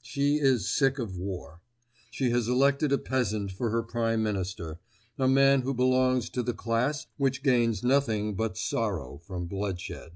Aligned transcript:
She 0.00 0.38
is 0.38 0.70
sick 0.74 0.98
of 0.98 1.18
war. 1.18 1.60
She 2.10 2.30
has 2.30 2.48
elected 2.48 2.92
a 2.92 2.96
peasant 2.96 3.50
for 3.52 3.68
her 3.68 3.82
prime 3.82 4.22
minister—a 4.22 5.28
man 5.28 5.60
who 5.60 5.74
belongs 5.74 6.30
to 6.30 6.42
the 6.42 6.54
class 6.54 7.08
which 7.18 7.42
gains 7.42 7.84
nothing 7.84 8.34
but 8.34 8.56
sorrow 8.56 9.18
from 9.18 9.48
bloodshed. 9.48 10.12